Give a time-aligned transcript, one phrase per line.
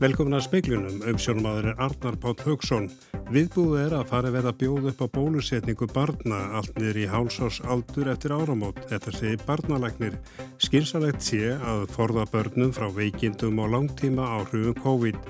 [0.00, 2.86] Velkomin að speiklunum, umsjónumadur er Arnar Pátt Haugsson.
[3.28, 8.08] Viðbúið er að fara verða bjóð upp á bólusetningu barna allt niður í hálsás aldur
[8.08, 8.80] eftir áramót.
[8.88, 10.16] Þetta segir barnalagnir.
[10.56, 15.20] Skynsalegt sé að forða börnum frá veikindum og langtíma áhrifum COVID.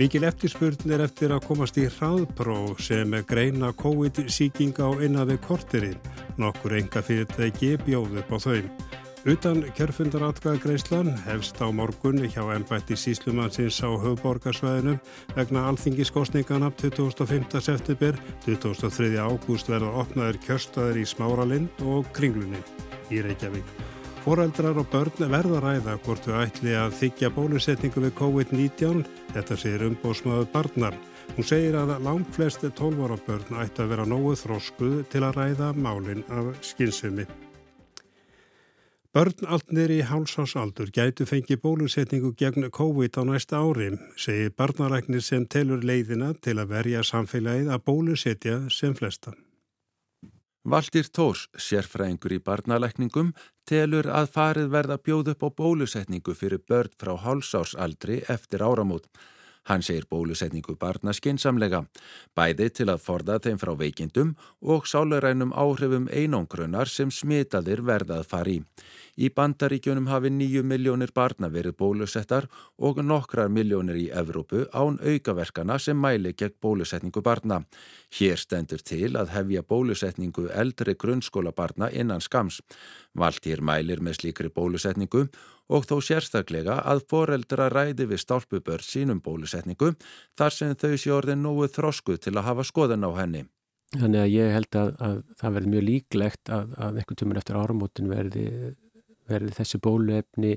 [0.00, 6.00] Mikil eftirspurn er eftir að komast í hraðpróf sem greina COVID-síkinga á innan við korterinn.
[6.40, 8.85] Nokkur enga fyrirtæki bjóð upp á þau.
[9.26, 15.00] Utan kjörfundaratkvæðagreislan hefst á morgun hjá ennbætti síslumannsins á höfborgarsvæðinum
[15.34, 17.58] vegna alþingiskostningana 25.
[17.58, 19.08] september, 2003.
[19.18, 22.60] ágúst verða opnaður kjörstaður í Smáralind og Kringlunni
[23.10, 23.72] í Reykjavík.
[24.22, 29.02] Fóreldrar og börn verða ræða hvort þau ætli að þykja bólusetningu við COVID-19,
[29.34, 31.00] þetta segir umbósmaður barnar.
[31.34, 35.42] Hún segir að langt flest 12 ára börn ætti að vera nógu þróskuð til að
[35.42, 37.26] ræða málinn af skynsumi.
[39.16, 43.86] Börn allt nýri í hálsásaldur gætu fengi bólusetningu gegn COVID á næsta ári,
[44.20, 49.32] segir barnaræknir sem telur leiðina til að verja samfélagið að bólusetja sem flesta.
[50.68, 53.32] Valdir Tórs, sérfræðingur í barnalækningum,
[53.64, 59.08] telur að farið verða bjóð upp á bólusetningu fyrir börn frá hálsásaldri eftir áramót.
[59.66, 61.82] Hann segir bólusetningu barna skinsamlega,
[62.38, 68.60] bæði til að forða þeim frá veikindum og sálurænum áhrifum einangrunnar sem smitaðir verðað fari.
[69.16, 72.46] Í bandaríkjunum hafi nýju miljónir barna verið bólusettar
[72.78, 77.62] og nokkrar miljónir í Evrópu án aukaverkana sem mæli gegn bólusetningu barna.
[78.12, 82.60] Hér stendur til að hefja bólusetningu eldri grunnskóla barna innan skams.
[83.16, 89.94] Valtýr mælir með slíkri bólusetningu og þó sérstaklega að foreldra ræði við stálpubörn sínum bólusetningu
[90.38, 93.46] þar sem þau sé orðin nógu þrósku til að hafa skoðan á henni.
[93.96, 97.58] Þannig að ég held að, að það verði mjög líklegt að, að einhvern tímun eftir
[97.58, 98.46] áramótin verði,
[99.30, 100.54] verði þessi bóluefni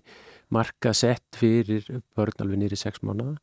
[0.53, 1.85] marka sett fyrir
[2.17, 3.37] börn alveg nýri sex mánuða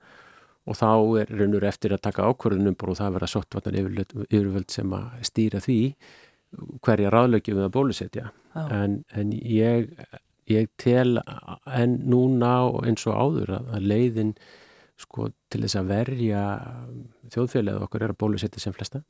[0.66, 0.90] og þá
[1.22, 5.78] er raunur eftir að taka ákvörðunum og það verða sottvartan yfirvöld sem að stýra því
[6.82, 8.30] hverja ráðlögjum við að bólusetja.
[8.56, 9.92] En, en ég
[10.50, 11.20] ég tel
[11.66, 12.54] en núna
[12.86, 14.32] eins og áður að, leiðin
[14.96, 16.42] sko til þess að verja
[17.34, 19.02] þjóðfélagið okkur er að bólusetja sem flesta.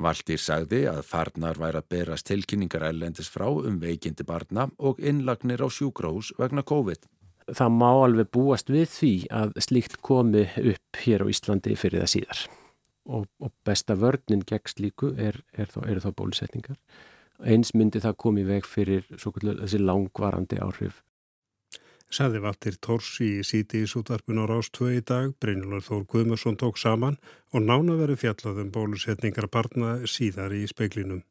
[0.00, 5.60] Valtýr sagði að farnar væri að berast tilkynningar ælendis frá um veikindi barna og innlagnir
[5.60, 7.04] á sjúkrós vegna COVID.
[7.50, 12.12] Það má alveg búast við því að slíkt komi upp hér á Íslandi fyrir það
[12.14, 12.42] síðar
[13.10, 16.78] og, og besta vörninn gegn slíku er, er, er, er þá bólusetningar
[17.44, 21.02] eins myndi það komið veg fyrir þessi langvarandi áhrif.
[22.10, 26.80] Saði Valtir Tors í síti í sútvarpun á Rástvö í dag, Brynjólur Þór Guðmursson tók
[26.82, 27.20] saman
[27.54, 31.22] og nána verið fjallaðum bólusetningar barna síðar í speiklinum.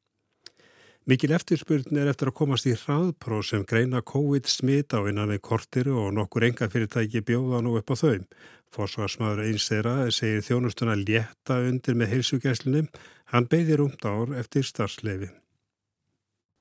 [1.09, 5.97] Mikil eftirspurn er eftir að komast í hraðpró sem greina COVID-smit á innan við kortiru
[6.03, 8.23] og nokkur enga fyrirtæki bjóða nú upp á þau.
[8.71, 12.91] Forsvarsmaður eins þeirra segir þjónustuna létta undir með heilsugjæslinum,
[13.33, 15.31] hann beðir umt ár eftir starfslefi.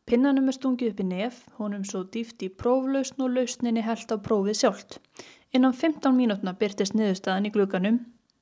[0.08, 4.16] Pinnanum er stungið upp í nef, honum svo dýft í próflausn og lausninni held á
[4.16, 4.94] prófið sjálft.
[5.52, 7.98] Innan 15 mínútna byrtist niðurstaðan í gluganum.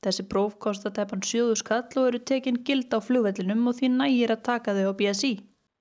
[0.07, 4.35] Þessi próf kostar tæpan sjöðu skall og eru tekinn gild á flugvellinum og því nægir
[4.37, 5.33] að taka þau á BSI.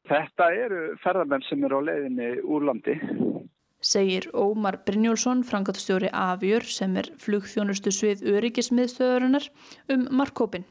[0.09, 2.97] Þetta eru ferðarmenn sem eru á leiðinni úr landi.
[3.85, 9.51] Segir Ómar Brynjólfsson, frangatstjóri Afjör sem er flugþjónustu svið öryggismiðstöðurinnar
[9.93, 10.65] um markkópin.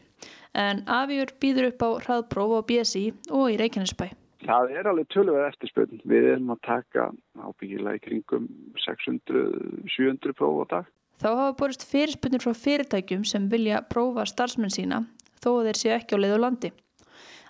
[0.59, 4.11] En Afjör býður upp á hraðpróf á BSI og í Reykjanesbæ.
[4.45, 6.03] Það er alveg tölverð eftirspöldn.
[6.05, 7.09] Við erum að taka
[7.41, 8.49] ábyggilega í kringum
[8.85, 10.93] 600-700 próf á dag.
[11.23, 15.05] Þá hafa borist fyrirspöldnir frá fyrirtækjum sem vilja prófa starfsmenn sína
[15.41, 16.71] þó að þeir séu ekki á leið á landi.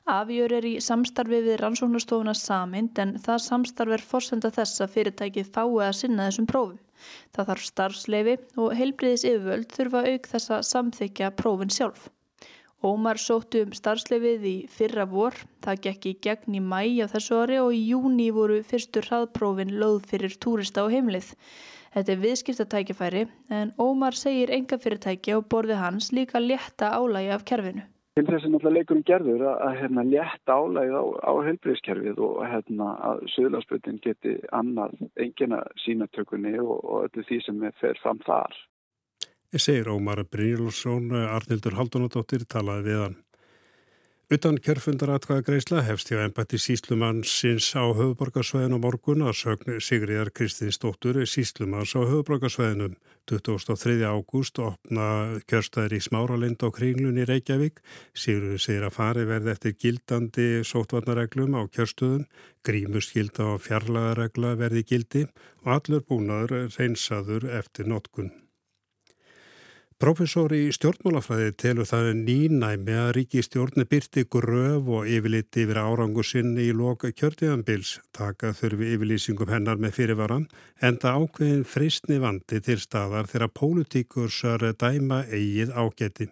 [0.05, 5.53] Afjör er í samstarfi við rannsóknarstofuna samind en það samstarf er forsenda þess að fyrirtækið
[5.55, 6.81] fái að sinna þessum prófum.
[7.33, 12.11] Það þarf starfsleifi og heilbriðis yfirvöld þurfa auk þess að samþykja prófin sjálf.
[12.85, 15.33] Ómar sóttu um starfslefið í fyrra vor,
[15.65, 19.73] það gekk í gegn í mæi á þessu ári og í júni voru fyrstur hraðprófin
[19.81, 21.31] löð fyrir túrista á heimlið.
[21.95, 23.23] Þetta er viðskiptatækifæri
[23.57, 27.87] en Ómar segir enga fyrirtæki á borði hans líka létta álægi af kerfinu.
[28.19, 32.37] Til þess að náttúrulega leikurum gerður að, að hérna, létta álægið á, á heilbreyðskerfið og
[32.53, 38.61] hérna, að söðlarsputin geti annað engina sínatökunni og, og öllu því sem fer fram þar
[39.63, 43.21] segir Ómar Brynjólfsson, Arnildur Haldunadóttir talaði við hann.
[44.33, 51.93] Utan kjörfundaratkvæða greisla hefst hjá ennbætti síslumannsins á höfuborgarsvæðinu morgun að sögn Sigriðar Kristinsdóttur síslumanns
[51.93, 52.95] á höfuborgarsvæðinu.
[53.29, 54.01] 23.
[54.09, 57.83] ágúst opna kjörstæðir í Smáralind á kringlun í Reykjavík.
[58.17, 62.25] Sigriður segir að fari verði eftir gildandi sótvarnareglum á kjörstöðun,
[62.65, 65.27] grímuskilda og fjarlagaregla verði gildi
[65.63, 68.33] og allur búnaður reynsaður eftir notkun.
[70.03, 76.67] Professor í stjórnmálafræði telur það nýnæmi að ríkistjórni byrti gröf og yfirliti yfir árangu sinni
[76.67, 80.49] í loka kjördiðanbils taka þurfi yfirlýsingum hennar með fyrirvaran
[80.83, 86.29] en það ákveðin fristni vandi til staðar þegar pólitíkursar dæma eigið ágæti.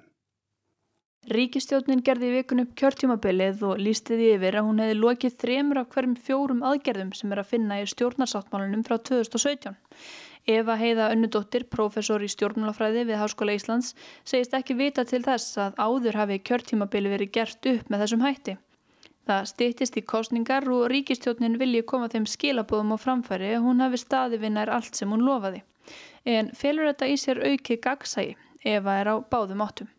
[1.30, 6.16] Ríkistjórnin gerði vikun upp kjörtjumabilið og lístiði yfir að hún hefði lokið þremur af hverjum
[6.18, 9.78] fjórum aðgerðum sem er að finna í stjórnarsáttmálunum frá 2017.
[10.46, 13.92] Eva Heiða Önnudóttir, professor í stjórnmálafræði við Háskóla Íslands,
[14.26, 18.56] segist ekki vita til þess að áður hafi kjörtímabili verið gert upp með þessum hætti.
[19.30, 24.02] Það stýttist í kostningar og ríkistjórnin vilji koma þeim skilabóðum á framfæri að hún hafi
[24.02, 25.62] staði vinnar allt sem hún lofaði.
[26.26, 28.34] En felur þetta í sér auki gagsægi
[28.66, 29.90] Eva er á báðum áttum.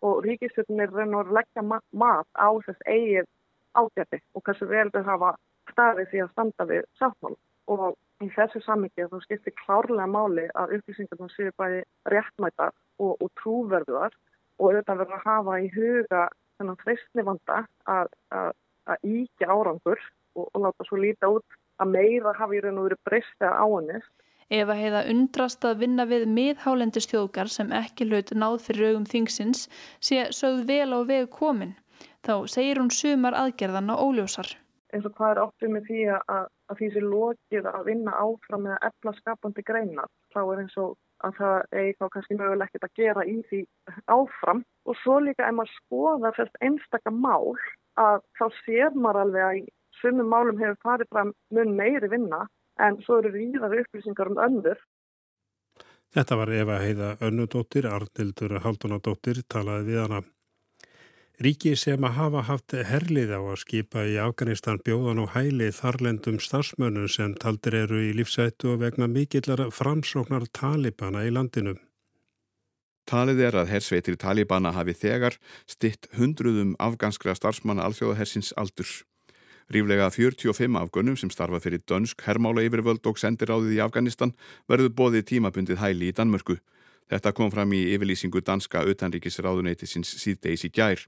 [0.00, 3.28] Og ríkistjórnin er raun og leggja mat á þess eigið
[3.76, 5.34] ágæti og hversu vel þau hafa
[5.72, 7.36] staðið því að standa við sáttmál
[7.68, 7.84] og
[8.20, 11.82] í þessu sammyggja þá skiptir klárlega máli að upplýsingarna séu bæði
[12.12, 14.16] réttmætar og, og trúverðuðar
[14.60, 16.22] og auðvitað verður að hafa í huga
[16.60, 18.50] þennan freistni vanda að, að,
[18.92, 20.00] að íkja árangur
[20.36, 23.64] og, og láta svo líta út að meira hafi í raun og verið breyst eða
[23.64, 24.12] áanist.
[24.50, 29.68] Ef að heiða undrast að vinna við miðhálendistjóðgar sem ekki hlut náð fyrir augum þingsins
[30.02, 31.76] sé sögð vel á vegu komin.
[32.26, 34.50] Þá segir hún sumar aðgerðan á óljósar
[34.94, 38.66] eins og hvað er áttið með því að, að því sem lokið að vinna áfram
[38.66, 40.06] með efla skapandi greina.
[40.34, 40.96] Þá er eins og
[41.26, 43.60] að það er þá kannski möguleg ekkert að gera í því
[44.14, 44.62] áfram.
[44.88, 47.52] Og svo líka ef maður skoðar fyrst einstakka mál
[48.00, 49.66] að þá sér maður alveg að í
[50.00, 52.46] sumum málum hefur farið fram mun meiri vinna
[52.80, 54.80] en svo eru víðar upplýsingar um öndur.
[56.10, 60.22] Þetta var Eva Heiða Önnudóttir, Arnildur Haldunadóttir talaði við hana.
[61.40, 66.36] Ríki sem að hafa haft herlið á að skipa í Afganistan bjóðan og hæli þarlendum
[66.36, 71.78] starfsmönnum sem taldir eru í lífsættu og vegna mikillar framsóknar talibana í landinu.
[73.08, 79.06] Talið er að hersveitir talibana hafi þegar stitt hundruðum afganskra starfsmanna alþjóðahersins aldurs.
[79.72, 84.34] Ríflega 45 afgönnum sem starfa fyrir dönsk, hermála yfirvöld og sendiráðið í Afganistan
[84.68, 86.58] verður bóðið tímabundið hæli í Danmörku.
[87.08, 91.06] Þetta kom fram í yfirlýsingu danska utanríkisráðuneytisins síðdeis í gær.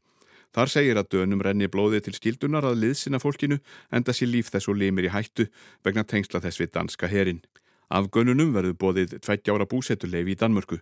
[0.52, 3.56] Þar segir að dönum renni blóði til skildunar að liðsina fólkinu
[3.90, 5.46] enda sér líf þess og limir í hættu
[5.84, 7.40] vegna tengsla þess við danska herin.
[7.88, 10.78] Af gönnunum verður bóðið 20 ára búsettuleif í Danmörku.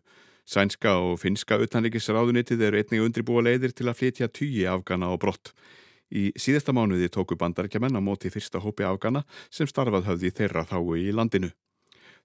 [0.50, 5.52] Sænska og finska utanleikisráðunitið eru einnig undribúa leiðir til að flytja tugi afgana og brott.
[6.11, 10.96] Í síðasta mánuði tóku bandarækjaman á móti fyrsta hópi afgana sem starfað höfði þeirra þáu
[10.99, 11.52] í landinu.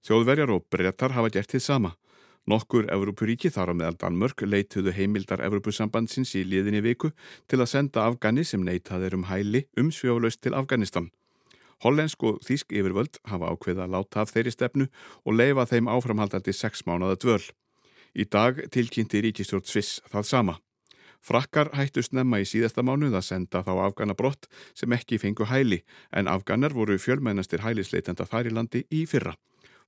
[0.02, 1.94] Þjóðverjar og brettar hafa gert þið sama.
[2.46, 7.08] Nokkur Evrópuríki þar á meðal Danmörk leituðu heimildar Evrópusambandsins í liðinni viku
[7.50, 11.08] til að senda Afgani sem neitaðir um hæli umsvjóðlaust til Afganistan.
[11.82, 14.86] Hollensk og Þísk yfirvöld hafa ákveða að láta af þeirri stefnu
[15.24, 17.42] og leifa þeim áframhaldandi sex mánada dvöl.
[18.14, 20.56] Í dag tilkynnti Ríkistjórn Sviss það sama.
[21.26, 24.46] Frakkar hættust nefna í síðasta mánuð að senda þá Afgana brott
[24.78, 25.82] sem ekki fengu hæli
[26.14, 29.34] en Afganar voru fjölmennastir hælisleitenda þar í landi í fyrra.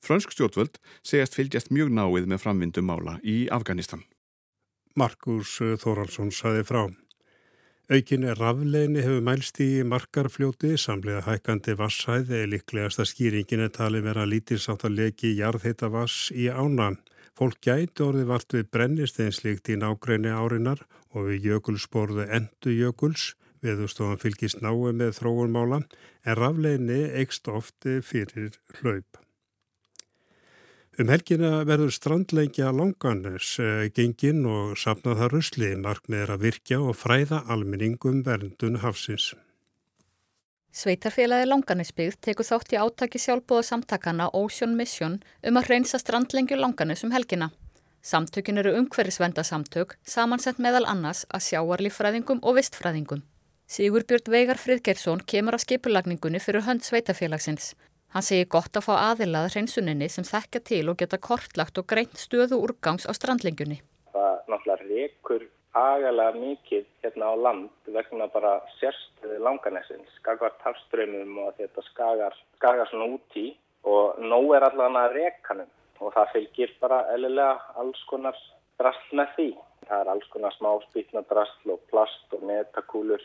[0.05, 4.05] Frönsk stjórnvöld segjast fylgjast mjög náið með framvindu mála í Afganistan.
[4.99, 6.87] Markus Þóraldsson saði frá.
[7.89, 14.05] Aukin rafleginni hefur mælst í markarfljóti, samlega hækkandi vassæði er líklegast að skýringin er talið
[14.11, 16.91] vera lítilsátt að leki jarðheita vass í ána.
[17.39, 20.83] Fólk gæti orði vart við brennisteinslíkt í nágræni árinar
[21.15, 23.31] og við jökulsborðu endu jökuls,
[23.65, 25.81] viðustofan fylgist náu með þróunmála,
[26.27, 29.18] en rafleginni eikst ofti fyrir hlaup.
[30.99, 36.79] Um helgina verður strandleikja langanes eh, gengin og sapnað það rusli markmið er að virkja
[36.83, 39.29] og fræða almenningum verndun hafsins.
[40.75, 47.07] Sveitarfélagi Langanisbyggð tekur þátt í átaki sjálfbóða samtakana Ocean Mission um að reynsa strandlengju Langanes
[47.07, 47.53] um helgina.
[48.03, 53.23] Samtökin eru umhverfisvenda samtök, samansett meðal annars að sjáarlífræðingum og vistfræðingum.
[53.71, 57.75] Sigur Björn Veigar Fridgeirsson kemur að skipulagningunni fyrir hönd sveitafélagsins.
[58.15, 62.17] Hann segir gott að fá aðilað hreinsuninni sem þekka til og geta kortlagt og greint
[62.17, 63.83] stöðu úrgangs á strandlengjunni.
[64.15, 65.45] Það náttúrulega rekur
[65.77, 72.89] agalega mikið hérna á land vegna bara sérstöðu langanessins, skagvar tafströymum og þetta skagar, skagar
[72.91, 73.51] svona út í
[73.85, 78.39] og nóg er allavega að rekanum og það fylgir bara eðlilega alls konar
[78.79, 79.49] drast með því.
[79.89, 83.23] Það er alls konar smá spýtna drastl og plast og metakúlur,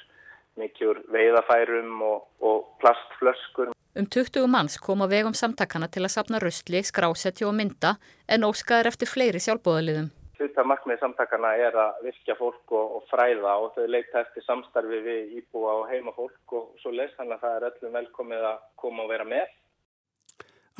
[0.59, 3.72] mikjur veiðafærum og, og plastflöskur.
[3.93, 7.91] Um 20 manns kom á vegum samtakana til að sapna röstli, skrásetja og mynda
[8.25, 10.07] en óskaður eftir fleiri sjálfbóðaliðum.
[10.39, 15.03] Hluta markmið samtakana er að virkja fólk og, og fræða og þau leita eftir samstarfi
[15.05, 18.65] við íbúa og heima fólk og svo les þannig að það er öllum velkomið að
[18.81, 19.53] koma og vera með.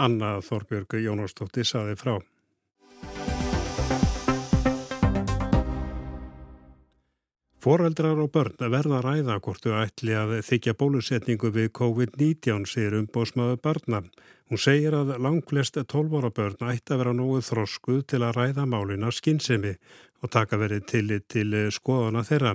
[0.01, 2.17] Anna Þorbjörg Jónastóttir saði frá.
[7.63, 12.97] Foreldrar og börn verða að ræða hvort þau ætli að þykja bólusetningu við COVID-19 sér
[12.97, 14.01] um bósmaðu barna.
[14.51, 18.65] Hún segir að langflest 12 ára börn ætti að vera nógu þroskuð til að ræða
[18.67, 19.71] málina skinnsemi
[20.19, 22.53] og taka verið til, til skoðana þeirra.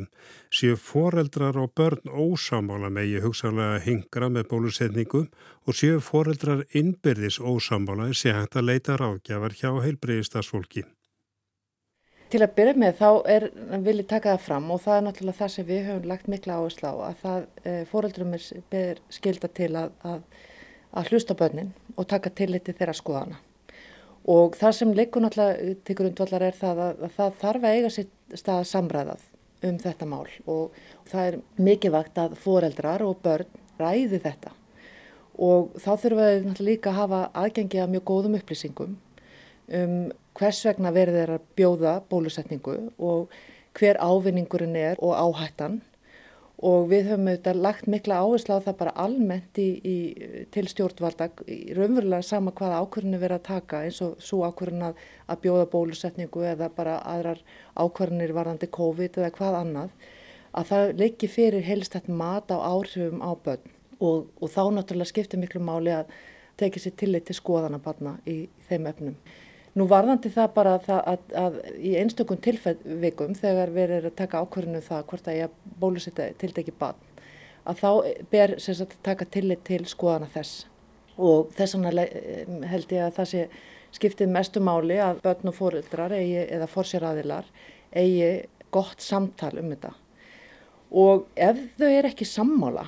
[0.53, 8.13] Sér foreldrar og börn ósamála megi hugsaðlega hingra með bólusetningu og sér foreldrar innbyrðis ósamála
[8.13, 10.85] sé hægt að leita ráðgjafar hjá heilbreyðistasfólki.
[12.29, 13.45] Til að byrja með þá er,
[13.87, 16.59] vil ég taka það fram og það er náttúrulega það sem við höfum lagt mikla
[16.59, 20.19] áherslu á að það e, fóreldrum er, er skilda til að, að,
[20.93, 23.41] að hlusta börnin og taka tilliti þeirra skoðana.
[24.29, 27.95] Og það sem leikur náttúrulega til grundvallar er það að, að það þarf að eiga
[27.97, 29.27] sér stað samræðað
[29.69, 34.53] um þetta mál og það er mikilvægt að fóreldrar og börn ræði þetta.
[35.39, 38.97] Og þá þurfum við náttúrulega líka að hafa aðgengi að mjög góðum upplýsingum
[39.79, 40.01] um
[40.39, 43.39] hvers vegna verður þeir að bjóða bólusetningu og
[43.79, 45.81] hver ávinningurinn er og áhættan
[46.59, 49.97] og við höfum auðvitað lagt mikla áherslu á það bara almennt í, í,
[50.51, 51.29] til stjórnvalda,
[51.79, 56.47] raunverulega sama hvaða ákvörðinu verið að taka eins og svo ákvörðin að, að bjóða bólusetningu
[56.51, 57.45] eða bara aðrar
[57.79, 59.93] ákvörðinir varðandi COVID eða hvað annað,
[60.51, 65.43] að það leikir fyrir helstætt mat á áhrifum á börn og, og þá náttúrulega skiptir
[65.43, 66.11] miklu máli að
[66.59, 69.19] tekið sér tillit til skoðana barna í þeim efnum.
[69.77, 74.41] Nú varðandi það bara að, að, að í einstökum tilfellvikum þegar við erum að taka
[74.41, 77.05] ákvörðinu um það hvort að ég bólusetta tildegi bann
[77.69, 77.91] að þá
[78.33, 80.67] ber sagt, taka tillit til skoðana þess.
[81.19, 82.07] Og þess vegna
[82.71, 83.43] held ég að það sé
[83.97, 87.49] skiptið mestu máli að börn og fóröldrar eigi, eða fórsjaraðilar
[87.97, 88.31] eigi
[88.75, 89.93] gott samtal um þetta.
[90.89, 92.87] Og ef þau er ekki sammála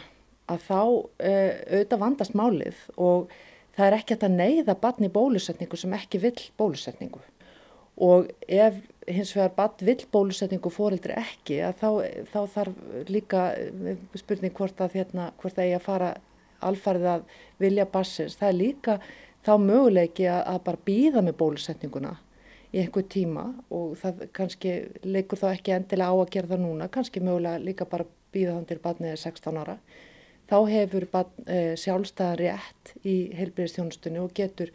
[0.51, 0.81] að þá
[1.21, 1.33] e,
[1.71, 3.33] auðvitað vandast málið og
[3.81, 7.21] það er ekki að neyða barn í bólusetningu sem ekki vill bólusetningu.
[8.01, 11.89] Og ef hins vegar barn vill bólusetningu fórildri ekki þá,
[12.33, 16.15] þá þarf líka eh, spurning hvort að hérna, hvort að ég að fara
[16.65, 18.99] alfarið að vilja bassins, það er líka
[19.47, 22.15] þá möguleiki að, að bara býða með bólusetninguna
[22.71, 26.91] í einhver tíma og það kannski leikur þá ekki endilega á að gera það núna,
[26.93, 29.79] kannski mögulega líka bara býða þann til barnið er 16 ára
[30.51, 31.27] þá hefur uh,
[31.79, 34.73] sjálfstæðan rétt í heilbyrðistjónustunni og getur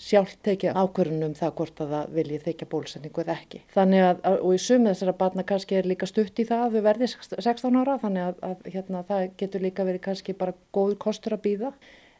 [0.00, 3.60] sjálf tekið ákvörðunum það hvort að það vilji þykja bólusetningu eða ekki.
[3.74, 6.86] Þannig að, og í sumið þessara barna kannski er líka stutt í það að þau
[6.88, 11.38] verði 16 ára, þannig að, að hérna, það getur líka verið kannski bara góður kostur
[11.38, 11.72] að býða.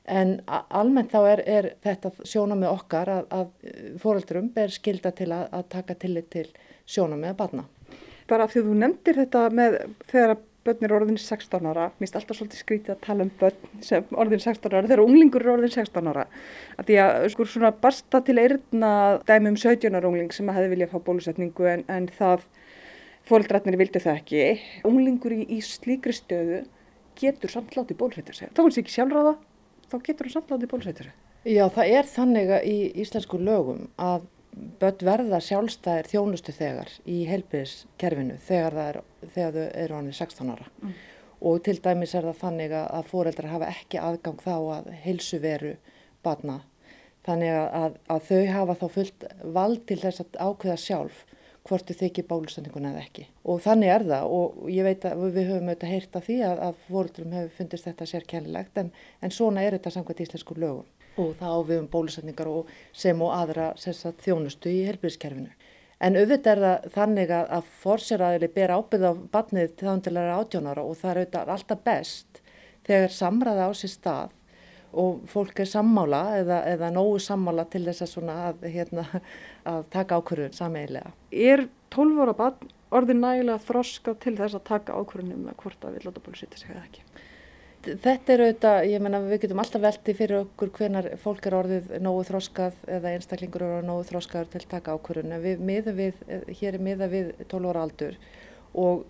[0.04, 5.30] En almennt þá er, er þetta sjóna með okkar að, að fóröldurum ber skilda til
[5.32, 6.46] að taka tillit til
[6.84, 7.64] sjóna með barna.
[8.28, 9.78] Bara því þú nefndir þetta með
[10.12, 13.33] þegar að börn er orðin 16 ára, mér finnst alltaf svolítið skrítið að tala um
[13.40, 16.26] börn sem orðin 16 ára þegar unglingur er orðin 16 ára.
[16.78, 18.92] Að því að sko svona barsta til eirna
[19.28, 22.47] dæmi um 17 ára ungling sem að hefði viljað fá bólusetningu en, en það
[23.28, 24.47] fóldrætnir vildi það ekki.
[24.88, 26.62] Unglingur í, í slíkri stöðu
[27.21, 28.52] getur samt látið bólusetja sig.
[28.54, 29.35] Þá er það ekki sjálfráða,
[29.90, 31.18] þá getur hann samt látið bólusetja sig.
[31.44, 34.25] Já, það er þannig í íslensku lögum að
[34.80, 39.00] börn verða sjálfstæðir þjónustu þegar í heilbyrðiskerfinu þegar, er,
[39.34, 40.68] þegar þau eru ánir 16 ára.
[40.82, 40.94] Mm.
[41.44, 45.75] og til dæmis er það þannig að fóreldrar hafa ekki aðgang þá að heilsu veru
[46.25, 46.62] barna.
[47.25, 51.25] Þannig að, að þau hafa þá fullt vald til þess að ákveða sjálf
[51.64, 53.26] hvort þau þykir bólusendingun eða ekki.
[53.49, 54.32] Og þannig er það.
[54.37, 57.88] Og ég veit að við höfum auðvitað heyrt af því að, að fóreldrum hefur fundist
[57.88, 58.90] þetta sérkennilegt en,
[59.25, 60.88] en svona er þetta samkvæmt íslensku lögum
[61.21, 65.52] og það ávegum bólusetningar og sem og aðra sagt, þjónustu í helbíðiskerfinu.
[66.04, 70.85] En auðvitað er það þannig að, að fórseraðili ber ábyrð á batnið til þándilega átjónara
[70.85, 72.40] og það er auðvitað alltaf best
[72.85, 74.35] þegar samræða á sér stað
[74.94, 79.04] og fólk er sammála eða, eða nógu sammála til þess að, að, hérna,
[79.73, 81.14] að taka ákvörðun sameigilega.
[81.30, 85.97] Er 12 ára batn orðin nægilega þroska til þess að taka ákvörðunum með hvort að
[85.97, 87.06] við láta bólusýta sig eða ekki?
[87.85, 91.91] Þetta er auðvitað, ég menna við getum alltaf veldi fyrir okkur hvenar fólk er orðið
[92.05, 95.35] nógu þróskað eða einstaklingur eru nógu þróskaður til taka ákvörðun.
[95.37, 96.23] En við miða við,
[96.61, 98.19] hér er miða við 12 ára aldur
[98.75, 99.05] og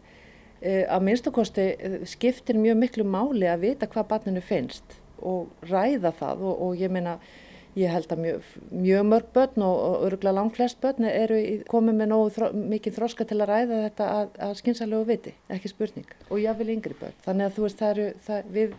[0.60, 1.66] e, að minnstakosti
[2.10, 6.92] skiptir mjög miklu máli að vita hvað barninu finnst og ræða það og, og ég
[6.92, 7.18] menna
[7.74, 12.10] Ég held að mjög, mjög mörg börn og öruglega langt flest börn eru komið með
[12.12, 16.12] nógu þró, mikið þroska til að ræða þetta að, að skynsalegu viti, ekki spurning.
[16.28, 17.16] Og ég vil yngri börn.
[17.26, 18.78] Þannig að þú veist, það eru, það, við,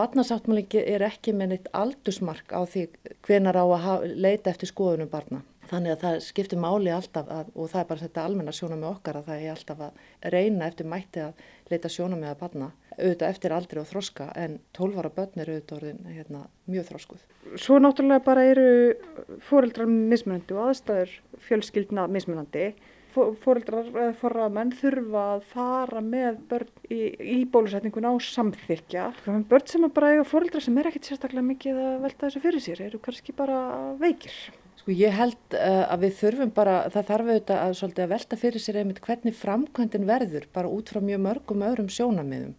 [0.00, 2.84] barnasáttmálingi er ekki með neitt aldursmark á því
[3.28, 5.44] hvenar á að leita eftir skoðunum barna.
[5.70, 8.90] Þannig að það skiptir máli alltaf að, og það er bara þetta almenna sjónum með
[8.96, 12.72] okkar að það er alltaf að reyna eftir mætti að leita sjónum með að barna
[12.98, 17.26] auðvitað eftir aldri og þroska en 12 ára börn eru auðvitað orðin hérna, mjög þroskuð.
[17.60, 18.66] Svo náttúrulega bara eru
[19.48, 21.14] fóreldrar mismunandi og aðstæður
[21.48, 22.72] fjölskyldna mismunandi.
[23.12, 29.10] fóreldrar eða forraðmenn þurfa að fara með börn í, í bólusetningun á samþykja.
[29.50, 32.82] Börn sem bara eiga fóreldrar sem er ekkert sérstaklega mikið að velta þessu fyrir sér,
[32.88, 33.60] eru kannski bara
[34.00, 34.32] veikir.
[34.82, 38.62] Sko ég held uh, að við þurfum bara, það þarf auðvitað að, að velta fyrir
[38.64, 42.56] sér einmitt hvernig framkvæmdin verður bara út frá mjög mörgum öðrum sjónamiðum.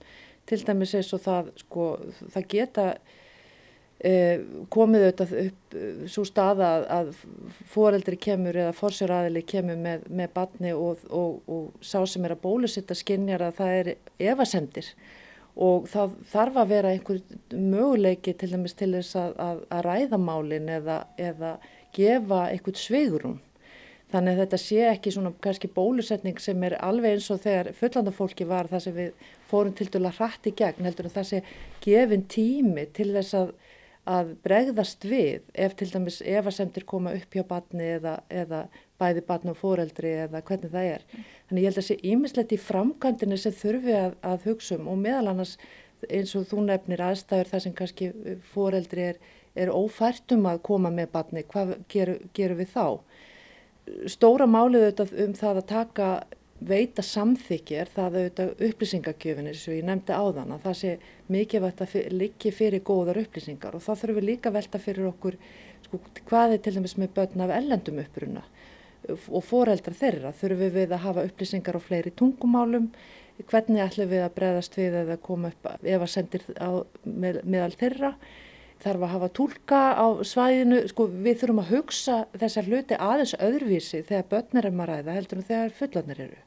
[0.50, 1.90] Til dæmis eins og það, sko,
[2.34, 2.88] það geta
[4.04, 5.76] Eh, komið auðvitað upp
[6.12, 11.78] svo staða að, að foreldri kemur eða forsjóraðili kemur með, með batni og, og, og
[11.80, 13.90] sá sem er að bólusitta skinnjar að það er
[14.34, 14.90] evasendir
[15.56, 17.22] og það þarf að vera einhver
[17.54, 21.56] möguleiki til dæmis til þess að, að, að ræða málin eða, eða
[21.96, 23.40] gefa einhvert sveigurum.
[24.14, 28.46] Þannig að þetta sé ekki svona kannski bólusetning sem er alveg eins og þegar fullandafólki
[28.46, 31.40] var það sem við fórum til dæla hrætt í gegn heldur að það sé
[31.82, 33.56] gefin tími til þess að
[34.10, 38.66] að bregðast við ef til dæmis efasemtir koma upp hjá batni eða, eða
[39.00, 41.06] bæði batni og fóreldri eða hvernig það er.
[41.48, 45.00] Þannig ég held að sé ímislegt í framkvæmdini sem þurfi að, að hugsa um og
[45.06, 45.56] meðal annars
[46.10, 48.10] eins og þú nefnir aðstæður þar sem kannski
[48.52, 49.22] fóreldri er,
[49.56, 52.88] er ófært um að koma með batni, hvað gerum geru við þá?
[54.08, 56.08] Stóra málið auðvitað um það að taka
[56.64, 60.94] veita samþykki er það auðvitað upplýsingakjöfinir sem ég nefndi áðan að það sé
[61.34, 63.76] mikilvægt að liggi fyrir góðar upplýsingar.
[63.76, 65.38] Og þá þurfum við líka velta fyrir okkur
[65.88, 66.00] sko,
[66.30, 68.46] hvað er til dæmis með börn af ellendum uppruna?
[69.12, 72.88] Og foreldrar þeirra þurfum við að hafa upplýsingar á fleiri tungumálum?
[73.50, 77.74] Hvernig ætlum við að breðast við eða koma upp ef að sendir á, með, meðal
[77.76, 78.14] þeirra
[78.84, 84.04] þarf að hafa tólka á svæðinu, sko við þurfum að hugsa þessar hluti aðeins öðruvísi
[84.08, 86.42] þegar börn er um að ræða heldur en þegar fullanir eru.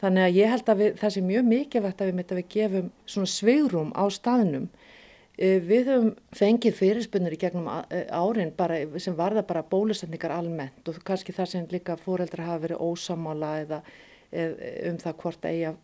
[0.00, 2.48] Þannig að ég held að við, það sé mjög mikilvægt að við mitt að við
[2.54, 4.70] gefum svona svigrum á staðnum.
[5.36, 10.88] E, við höfum fengið fyrirspunir í gegnum e, árin bara, sem varða bara bólusendingar almennt
[10.88, 13.82] og kannski það sem líka fóreldra hafa verið ósamála eða,
[14.32, 15.74] eða um það hvort eiga,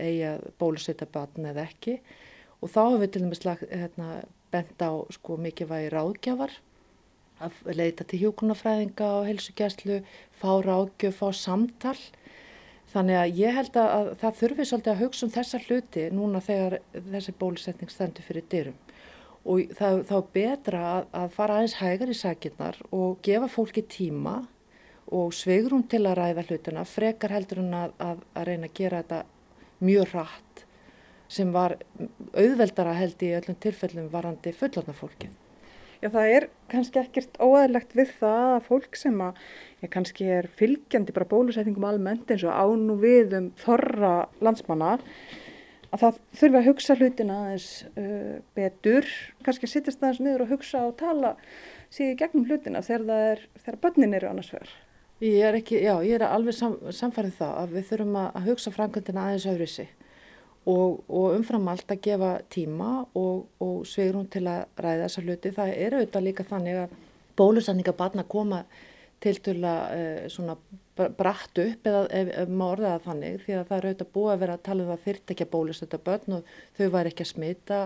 [0.00, 1.98] eiga bólusetta batn eða ekki
[2.60, 4.10] og þá hefur við til dæmis hérna,
[4.52, 6.58] bent á sko mikilvægi ráðgjafar
[7.40, 10.00] að leita til hjókunarfræðinga og helsugjæslu,
[10.36, 11.96] fá ráðgjöf, fá samtal.
[12.90, 16.78] Þannig að ég held að það þurfi svolítið að hugsa um þessa hluti núna þegar
[17.14, 18.78] þessi bólusetning stendur fyrir dyrum.
[19.48, 24.40] Og það, þá betra að, að fara aðeins hægar í sakinnar og gefa fólki tíma
[25.10, 29.00] og sveigrum til að ræða hlutina, frekar heldur en að, að, að reyna að gera
[29.00, 29.22] þetta
[29.80, 30.49] mjög rætt
[31.30, 31.76] sem var
[32.34, 35.36] auðveldara held í öllum tilfellum varandi fullarnafólkið.
[36.00, 39.40] Já, það er kannski ekkert óæðilegt við það að fólk sem að
[39.82, 44.94] já, kannski er fylgjandi bara bólusetningum almennt eins og ánú við um þorra landsmanna
[45.90, 49.12] að það þurfi að hugsa hlutina aðeins uh, betur,
[49.44, 51.34] kannski að sittast aðeins niður og hugsa og tala
[51.92, 54.76] síðan gegnum hlutina þegar það er, þegar börnin eru annars verður.
[55.20, 58.72] Ég er ekki, já, ég er alveg sam, samfærið það að við þurfum að hugsa
[58.72, 59.96] framkvæmdina aðeins öðru sig
[60.68, 65.52] og, og umfram allt að gefa tíma og, og sveigrum til að ræða þessa hluti.
[65.56, 66.94] Það er auðvitað líka þannig að
[67.40, 68.64] bólusanninga barna koma
[69.20, 70.56] til tula uh, svona
[70.96, 74.42] brætt upp eða ef, ef maður orðaða þannig því að það er auðvitað búið að
[74.42, 77.30] vera að tala um það þyrrt ekki að bólusetta börn og þau var ekki að
[77.30, 77.80] smita,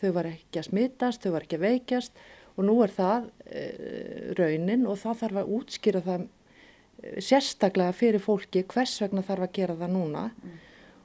[0.00, 2.22] þau var ekki að smitast, þau var ekki að veikjast
[2.56, 8.22] og nú er það uh, raunin og það þarf að útskýra það uh, sérstaklega fyrir
[8.22, 10.30] fólki hvers vegna þarf að gera það núna.
[10.42, 10.62] Mm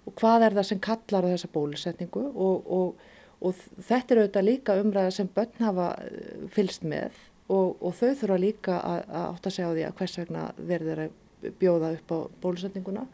[0.08, 3.10] og hvað er það sem kallar á þessa bólusetningu og, og,
[3.42, 7.18] og þetta er auðvitað líka umræða sem börn hafa eh, fylst með
[7.52, 10.46] og, og þau þurfa líka að, að átt að segja á því að hvers vegna
[10.72, 11.20] verður að
[11.62, 13.06] bjóða upp á bólusetninguna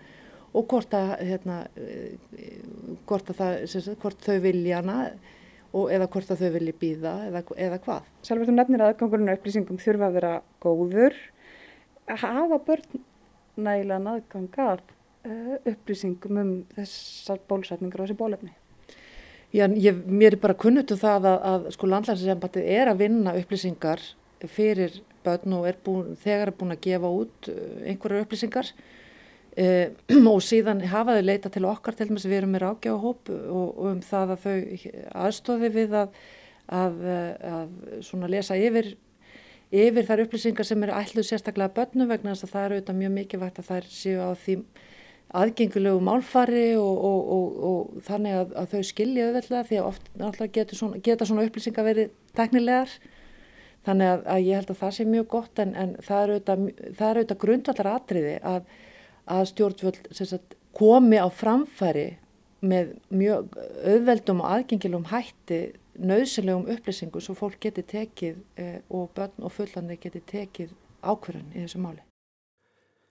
[0.58, 2.62] og hvort að, hérna, eh,
[3.10, 5.00] hvort, að það, sagt, hvort þau vilja hana
[5.78, 8.06] eða hvort að þau vilja býða eða, eða hvað.
[8.26, 10.32] Sjálfur þú nefnir aðgangurinn og upplýsingum þurfa að vera
[10.64, 11.18] góður.
[12.08, 13.04] Hafa börn
[13.60, 14.82] nægilega aðgangar
[15.68, 18.54] upplýsingum um þessar bólusetningar og þessi bólefni?
[19.56, 23.36] Já, ég, mér er bara kunnutu um það að, að sko landlænsisembati er að vinna
[23.40, 24.04] upplýsingar
[24.52, 28.72] fyrir börn og er búin, þegar er búin að gefa út eh, einhverjar upplýsingar
[29.56, 29.96] eh,
[30.34, 33.66] og síðan hafa þau leita til okkar til þess að við erum með rákjáhóp og,
[33.66, 34.58] og um það að þau
[35.26, 36.22] aðstóði við að,
[36.82, 37.02] að,
[37.56, 38.96] að lesa yfir
[39.72, 43.16] yfir þær upplýsingar sem eru ætluð sérstaklega börnum vegna þess að það eru auðvitað mjög
[43.18, 44.60] mikilvægt að þær séu á því
[45.36, 50.44] aðgengulegu málfari og, og, og, og þannig að, að þau skilja auðvitað því að oft
[50.56, 52.94] geta svona, geta svona upplýsingar verið teknilegar
[53.88, 56.64] þannig að, að ég held að það sé mjög gott en, en það eru auðvitað,
[57.02, 58.72] auðvitað grundvallar atriði að,
[59.36, 62.08] að stjórnvöld komi á framfæri
[62.68, 65.62] með mjög auðveldum og aðgengilegum hætti
[65.98, 71.64] nöðsilegum upplýsingu svo fólk geti tekið eh, og börn og fullandi geti tekið ákverðan í
[71.66, 72.07] þessu máli.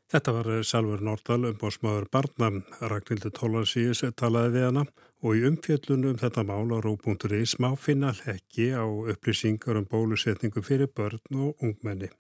[0.07, 2.51] Þetta var Salver Nordal um bósmaður barna.
[2.79, 4.85] Ragnhildur Tólarsíus talaði við hana
[5.27, 10.63] og í umfjöllunum um þetta mál á ró.is má finna hekki á upplýsingar um bólusetningu
[10.63, 12.13] fyrir börn og ungmenni.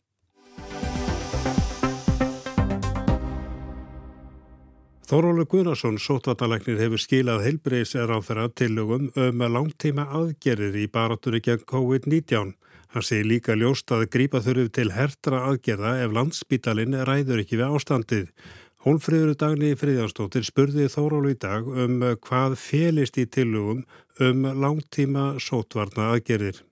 [5.07, 11.62] Þórólu Guðnarsson, sótvatalæknir, hefur skilað heilbreyðsar á þeirra tillögum um langtíma aðgerðir í baratunni gegn
[11.70, 12.57] COVID-19.
[12.94, 17.75] Hann segir líka ljóst að grípa þurfu til hertra aðgerða ef landsbítalinn ræður ekki við
[17.79, 18.31] ástandið.
[18.87, 23.83] Hólfriður Dagni Fríðanstóttir spurði Þórólu í dag um hvað félist í tillögum
[24.22, 26.62] um langtíma sótvarna aðgerðir.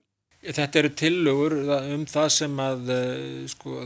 [0.45, 1.53] Þetta eru tillögur
[1.95, 3.81] um það sem að, eh, sko,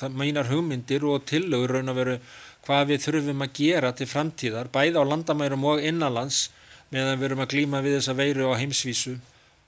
[0.00, 2.18] það meinar hugmyndir og tillögur raun að veru
[2.66, 6.48] hvað við þurfum að gera til framtíðar, bæði á landamærum og innanlands
[6.90, 9.18] meðan við erum að glýma við þessa veiru á heimsvísu.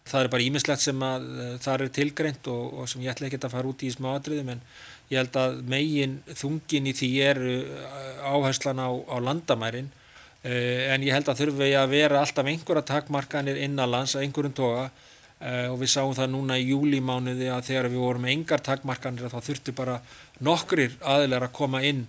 [0.09, 3.29] Það er bara ímislegt sem að uh, það er tilgreint og, og sem ég ætla
[3.29, 4.63] ekki að fara út í smá atriðum en
[5.11, 9.91] ég held að megin þungin í því er uh, áherslan á, á landamærin.
[10.41, 14.57] Uh, en ég held að þurfum við að vera alltaf einhverja takmarkanir innanlands að einhverjum
[14.57, 14.91] toga.
[15.41, 19.73] Og við sáum það núna í júlímánuði að þegar við vorum engar takmarkanir þá þurftu
[19.73, 19.95] bara
[20.45, 22.03] nokkrir aðilar að koma inn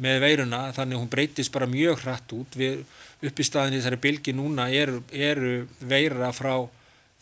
[0.00, 2.56] með veiruna þannig hún breytist bara mjög hratt út.
[2.56, 2.80] Við
[3.28, 5.52] upp í staðin í þessari bylgi núna eru, eru
[5.84, 6.54] veira frá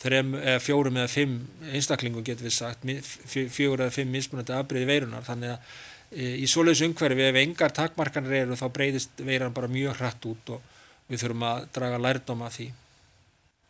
[0.01, 1.37] þrem, eða fjórum eða fimm
[1.73, 2.85] einstaklingum getur við sagt
[3.25, 5.77] fjóru eða fimm mismunandi afbreyði veirunar þannig að
[6.11, 10.57] e, í svoleiðs umhverfi ef engar takmarkanir eru þá breytist veiran bara mjög hratt út
[10.57, 10.75] og
[11.07, 12.67] við þurfum að draga lærdom að því.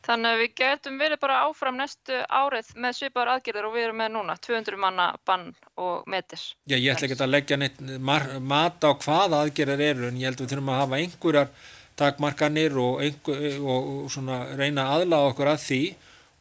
[0.08, 3.98] Þannig að við getum verið bara áfram næstu árið með svipaður aðgerðir og við erum
[4.00, 5.50] með núna, 200 manna bann
[5.84, 6.44] og metir.
[6.63, 10.40] Já, ég ætla ekki að leggja neitt mat á hvaða aðgerðir eru en ég held
[10.40, 11.52] að við þurfum að hafa einhverjar
[11.98, 15.82] takmarkanir og, einhver, og, og svona reyna aðlaða okkur að því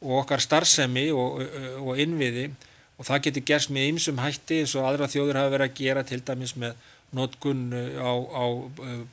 [0.03, 1.41] og okkar starfsemi og,
[1.81, 2.49] og innviði
[2.97, 6.03] og það getur gerst með ymsum hætti eins og aðra þjóður hafa verið að gera
[6.05, 6.77] til dæmis með
[7.17, 7.69] notkunn
[8.03, 8.45] á, á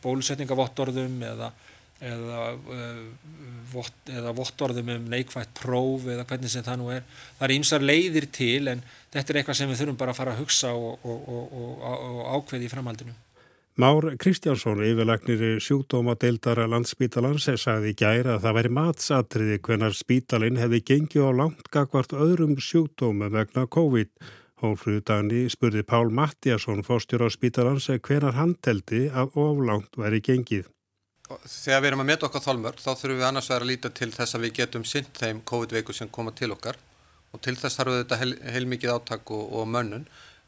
[0.02, 1.52] bólusetningavottorðum eða
[2.04, 7.04] eða, uh, eða vottorðum um neikvægt próf eða hvernig sem það nú er.
[7.38, 8.82] Það er ímsar leiðir til en
[9.14, 12.68] þetta er eitthvað sem við þurfum bara að fara að hugsa og, og, og ákveði
[12.68, 13.14] í framhaldinu.
[13.74, 20.78] Már Kristjánsson, yfirlagnir sjúkdómadeildara landsspítalans, sagði í gæra að það væri matsatriði hvenar spítalinn hefði
[20.90, 24.12] gengið á langt gagvart öðrum sjúkdóma vegna COVID.
[24.62, 30.68] Hólfrúðu dagni spurði Pál Mattiasson, fórstjóra á spítalans, hvenar hann teldi að oflangt væri gengið
[31.48, 34.10] þegar við erum að meta okkar þálmörk þá þurfum við annars vegar að líta til
[34.12, 36.76] þess að við getum synt þeim COVID-veiku sem koma til okkar
[37.32, 40.04] og til þess þarf þetta heil, heilmikið áttak og, og mönnun.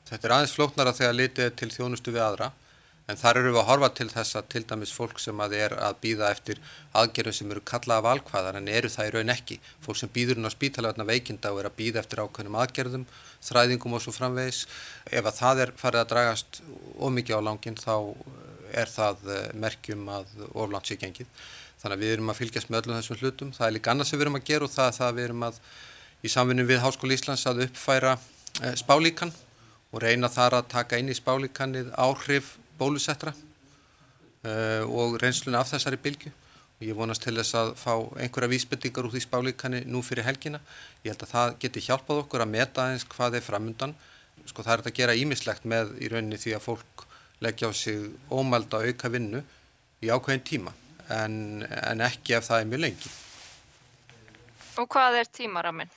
[0.06, 2.50] Þetta er aðeins flóknara þegar litið til þjónustu við aðra
[3.06, 5.74] en þar eru við að horfa til þess að til dæmis fólk sem að er
[5.78, 6.60] að býða eftir
[6.98, 9.58] aðgerðum sem eru kallaða valkvæðar en eru það í raun ekki.
[9.84, 13.06] Fólk sem býður inn á spítalegna veikinda og er að býða eftir ákveðnum aðgerðum,
[13.46, 14.64] þræðingum og svo framvegis.
[15.06, 16.60] Ef að það er farið að dragast
[16.98, 17.94] ómikið á langin þá
[18.74, 20.34] er það eh, merkjum að
[20.98, 21.30] gengið.
[21.76, 23.50] Þannig að við erum að fylgjast með öllum þessum hlutum.
[23.54, 25.26] Það er líka annað sem við erum að gera og það er það að við
[25.28, 25.58] erum að
[26.24, 29.32] í samvinni við Háskóli Íslands að uppfæra eh, spálíkan
[29.92, 36.00] og reyna þar að taka inn í spálíkanið áhrif bólusettra uh, og reynsluna af þessari
[36.02, 36.32] bylgu.
[36.76, 40.60] Og ég vonast til þess að fá einhverja vísbendingar úr því spálíkani nú fyrir helgina.
[41.04, 43.94] Ég held að það geti hjálpað okkur að meta aðeins hvað er framundan.
[44.46, 47.06] Sko það er að gera ímislegt með í rauninni því að fólk
[47.40, 49.40] leggja á sig ómælda auka vinnu
[50.04, 50.72] í ákveðin tíma
[51.12, 53.12] en, en ekki ef það er mjög lengi.
[54.76, 55.92] Og hvað er tímaraminn?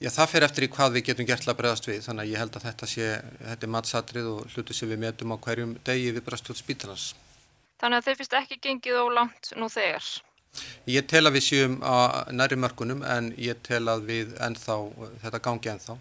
[0.00, 2.40] Já, það fer eftir í hvað við getum gert að bregðast við, þannig að ég
[2.40, 6.12] held að þetta sé, þetta er matsatrið og hlutu sem við metum á hverjum degi
[6.16, 7.02] við bregðast spítalans.
[7.82, 10.06] Þannig að þeir finnst ekki gengið á langt nú þegar?
[10.88, 14.76] Ég tel að við séum á næri mörgunum en ég tel að við ennþá,
[15.20, 15.96] þetta gangi ennþá.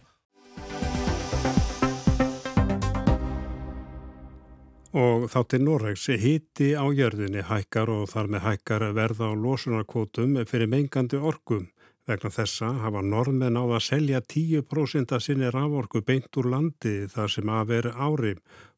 [4.95, 10.39] Og þá til Norregs hiti á jörðinni hækkar og þar með hækkar verða á losunarkvotum
[10.47, 11.67] fyrir mengandi orkum.
[12.10, 17.30] Vegna þessa hafa norðmenn á að selja 10% af sinni raforku beint úr landi þar
[17.30, 18.32] sem að veri ári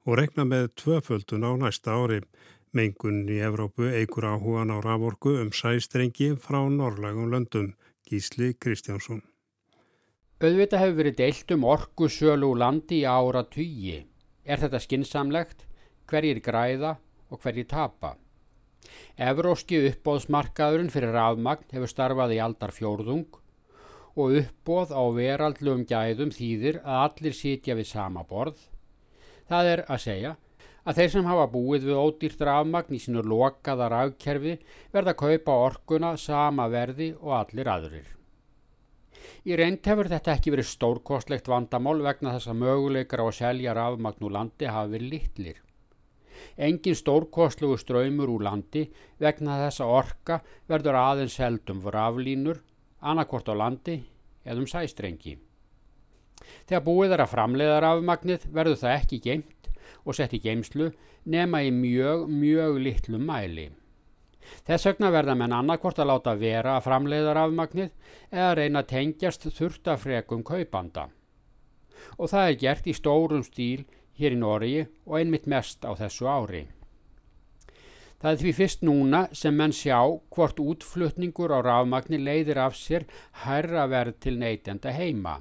[0.04, 2.20] og regna með tvöföldun á næsta ári.
[2.76, 7.72] Mengun í Evrópu eigur áhugan á raforku um sæstrengi frá norrlægum löndum.
[8.04, 9.24] Gísli Kristjánsson.
[10.44, 14.02] Öðvita hefur verið deilt um orku sölu úr landi í ára tugi.
[14.44, 15.70] Er þetta skinsamlegt?
[16.12, 16.98] hverjir græða
[17.32, 18.18] og hverjir tapa.
[19.22, 23.40] Evróski uppbóðsmarkaðurinn fyrir rafmagn hefur starfað í aldar fjórðung
[24.20, 28.58] og uppbóð á veraldlum gæðum þýðir að allir sitja við sama borð.
[29.48, 30.34] Það er að segja
[30.82, 34.58] að þeir sem hafa búið við ódýrt rafmagn í sinu lokaða rafkerfi
[34.94, 38.08] verða að kaupa orkuna sama verði og allir aðurir.
[39.46, 43.76] Í reynd hefur þetta ekki verið stórkostlegt vandamál vegna þess að möguleikar á að selja
[43.78, 45.62] rafmagn úr landi hafi verið litlir.
[46.58, 48.88] Engin stórkostlugu ströymur úr landi
[49.22, 52.62] vegna þessa orka verður aðeins heldum vraflínur,
[53.02, 54.02] annarkort á landi
[54.46, 55.38] eða um sæstrengi.
[56.68, 59.70] Þegar búið er að framleiða rafmagnið verður það ekki geimt
[60.06, 60.90] og sett í geimslu
[61.30, 63.70] nema í mjög, mjög litlum mæli.
[64.66, 67.92] Þess vegna verða menn annarkvort að láta vera að framleiða rafmagnið
[68.32, 71.10] eða reyna tengjast þurftafrekum kaupanda.
[72.18, 73.86] Og það er gert í stórum stíl
[74.22, 76.68] hér í Nóriði og einmitt mest á þessu ári.
[78.22, 79.98] Það er því fyrst núna sem menn sjá
[80.36, 83.08] hvort útflutningur á rafmagni leiðir af sér
[83.46, 85.40] hærra verð til neytenda heima.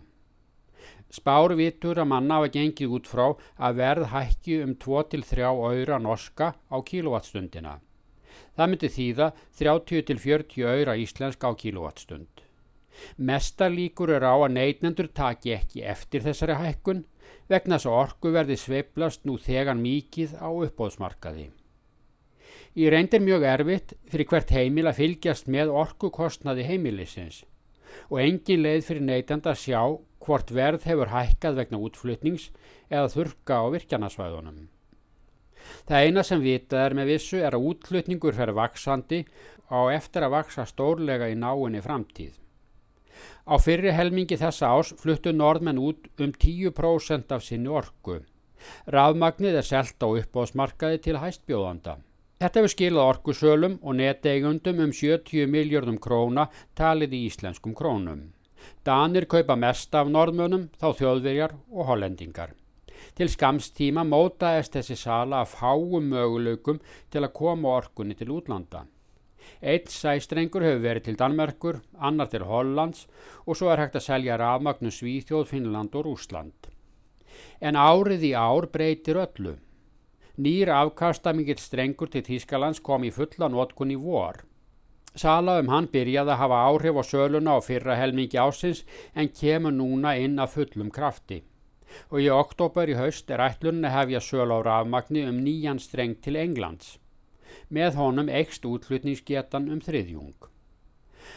[1.13, 3.27] Spár vitur að manna hafa gengið út frá
[3.59, 7.81] að verð hækki um 2-3 öyra norska á kílowattstundina.
[8.57, 12.47] Það myndi þýða 30-40 öyra íslenska á kílowattstund.
[13.17, 17.05] Mesta líkur er á að neitnendur taki ekki eftir þessari hækkun
[17.51, 21.51] vegna þess að orku verði sveiplast nú þegar mikið á uppbóðsmarkaði.
[22.79, 27.43] Í reynd er mjög erfitt fyrir hvert heimil að fylgjast með orkukostnaði heimilisins
[28.07, 29.81] og engin leið fyrir neytenda að sjá
[30.23, 32.51] hvort verð hefur hækkað vegna útflutnings
[32.91, 34.69] eða þurka á virkjanasvæðunum.
[35.89, 39.25] Það eina sem vitað er með vissu er að útflutningur fer vaksandi
[39.71, 42.40] á eftir að vaksa stórlega í náinni framtíð.
[43.49, 48.21] Á fyrri helmingi þessa ás fluttu norðmenn út um 10% af sinni orku.
[48.87, 51.97] Rafmagnið er selt á uppbóðsmarkaði til hæstbjóðanda.
[52.41, 58.31] Þetta hefur skilað orkusölum og neteigundum um 70 miljardum króna talið í íslenskum krónum.
[58.85, 62.55] Danir kaupa mest af norðmönum, þá þjóðverjar og hollendingar.
[63.17, 66.81] Til skamstíma mótaðist þessi sala að fáum möguleikum
[67.13, 68.87] til að koma orkunni til útlanda.
[69.61, 73.07] Eitt sæstrengur hefur verið til Danmerkur, annar til Hollands
[73.47, 76.71] og svo er hægt að selja rafmagnu Svíþjóð, Finnland og Rúsland.
[77.61, 79.57] En árið í ár breytir öllu.
[80.41, 84.45] Nýr afkastamikill strengur til Þýskalands kom í fulla nótkun í vor.
[85.19, 88.85] Sala um hann byrjaði að hafa áhrif á söluna á fyrra helmingi ásins
[89.15, 91.43] en kemur núna inn að fullum krafti.
[92.15, 96.39] Og í oktober í haust er ætlunni hefja söl á rafmagni um nýjan streng til
[96.39, 97.00] Englands.
[97.69, 100.49] Með honum ekst útflutningsgetan um þriðjung.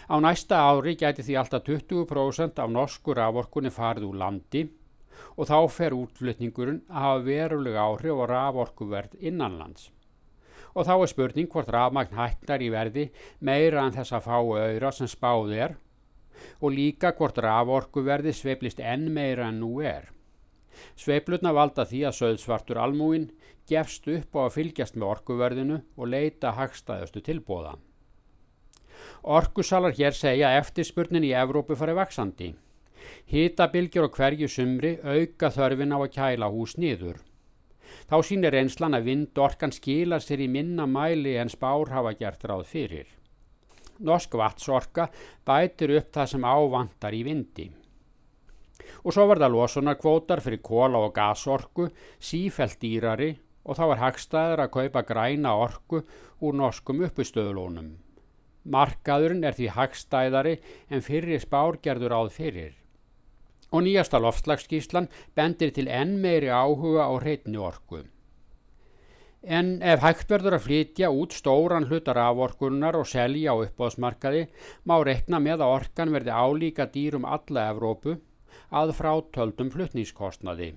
[0.10, 4.63] Á næsta ári gæti því alltaf 20% af norsku raforkunni farið úr landi
[5.38, 9.91] og þá fer útflutningurinn að hafa verulega áhrif á raforkuverð innanlands.
[10.73, 13.08] Og þá er spurning hvort rafmagn hættar í verði
[13.39, 15.78] meira en þess að fáu auðra sem spáð er
[16.60, 20.10] og líka hvort raforkuverði sveiplist enn meira en nú er.
[20.97, 23.30] Sveiplutna valda því að söðsvartur almúin
[23.69, 27.78] gefst upp á að fylgjast með orkuverðinu og leita hagstaðustu tilbóða.
[29.23, 32.49] Orkusalar hér segja eftirspurnin í Evrópu farið vaksandi.
[33.32, 37.19] Hitabilgjur á hverju sumri auka þörfin á að kæla hús niður.
[38.10, 42.65] Þá sínir einslan að vindorkan skila sér í minna mæli en spár hafa gert ráð
[42.67, 43.08] fyrir.
[44.04, 45.08] Norsk vatsorka
[45.45, 47.69] bætir upp það sem ávantar í vindi.
[49.04, 51.88] Og svo var það losunarkvótar fyrir kóla og gasorku,
[52.19, 53.32] sífælt dýrari
[53.63, 56.04] og þá er hagstæður að kaupa græna orku
[56.43, 57.95] úr norskum uppustöðulónum.
[58.63, 60.56] Markaðurinn er því hagstæðari
[60.89, 62.80] en fyrir spárgerður áð fyrir
[63.73, 68.04] og nýjasta loftslagsskíslan bendir til enn meiri áhuga á hreitni orku.
[69.43, 74.45] En ef hægt verður að flytja út stóran hlutar af orkunar og selja á uppbóðsmarkaði
[74.88, 78.19] má rekna með að orkan verði álíka dýrum alla Evrópu
[78.71, 80.76] að frátöldum flutnískostnaði.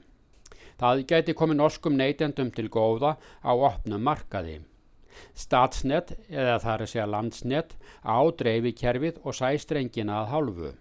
[0.80, 4.58] Það gæti komið norskum neytendum til góða á opnum markaði.
[5.32, 7.72] Statsnet, eða þar að segja landsnet,
[8.04, 10.72] á dreifikerfið og sæstrengina að hálfu.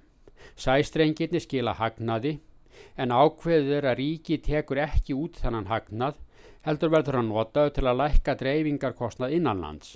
[0.60, 2.38] Sæstrengirni skila hagnaði
[3.00, 6.20] en ákveðið er að ríki tekur ekki út þannan hagnað
[6.66, 9.96] heldur verður að nota til að lækka dreifingarkostnað innanlands.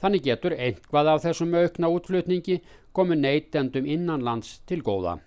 [0.00, 2.60] Þannig getur einhvað af þessum aukna útflutningi
[2.96, 5.18] komið neytendum innanlands til góða.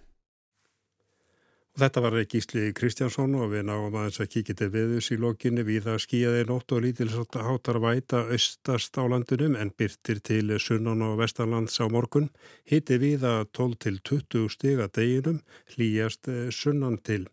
[1.80, 5.86] Þetta var Gísli Kristjánsson og við náum aðeins að kíkja til viðus í lokinni við
[5.94, 11.06] að skíja þeir nótt og lítils hátar væta austast á landunum en byrtir til sunnan
[11.08, 12.28] og vestanlands á morgun.
[12.68, 15.40] Hitti við að 12 til 20 stiga deginum
[15.72, 17.30] hlýjast eh, sunnan til.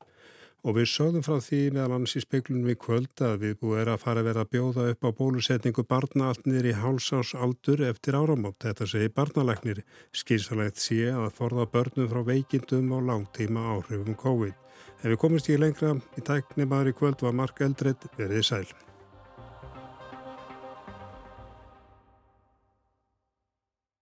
[0.66, 3.90] Og við sögðum frá því meðal annars í speiklunum við kvöld að við búum er
[3.92, 7.84] að fara að vera að bjóða upp á bólusetningu barna allt niður í hálsás aldur
[7.86, 8.58] eftir áramótt.
[8.64, 9.84] Þetta segir barnalæknir.
[10.10, 14.58] Skýrsalegt sé að forða börnum frá veikindum og langtíma áhrifum COVID.
[15.04, 18.85] Ef við komumst í lengra í tækni maður í kvöld var Mark Eldred verið sæl.